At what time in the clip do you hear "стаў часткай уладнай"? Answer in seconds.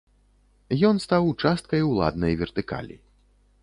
1.05-2.33